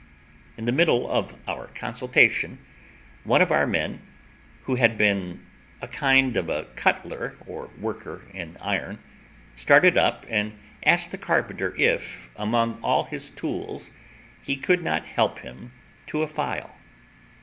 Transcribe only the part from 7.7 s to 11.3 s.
worker in iron, started up and asked the